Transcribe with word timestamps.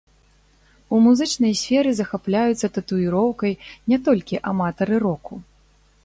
У 0.95 0.99
музычнай 1.07 1.53
сферы 1.63 1.91
захапляюцца 1.99 2.67
татуіроўкай 2.77 3.53
не 3.93 3.99
толькі 4.09 4.41
аматары 4.53 4.95
року. 5.05 5.33